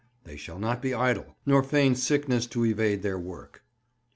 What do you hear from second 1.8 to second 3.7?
sickness to evade their work.